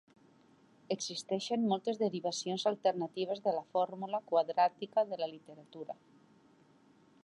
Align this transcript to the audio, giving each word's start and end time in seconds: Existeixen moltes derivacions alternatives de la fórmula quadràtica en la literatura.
Existeixen 0.95 1.67
moltes 1.73 1.99
derivacions 2.05 2.65
alternatives 2.71 3.45
de 3.49 3.55
la 3.59 3.63
fórmula 3.77 4.25
quadràtica 4.33 5.09
en 5.09 5.19
la 5.25 5.31
literatura. 5.37 6.03